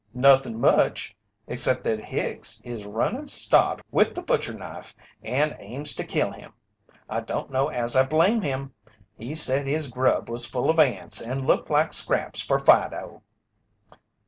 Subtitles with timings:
[0.15, 1.15] "Nothin' much,
[1.45, 6.53] except that Hicks is runnin' Stott with the butcher knife and aims to kill him.
[7.07, 8.73] I don't know as I blame him.
[9.15, 13.21] He said his grub was full of ants and looked like scraps for Fido."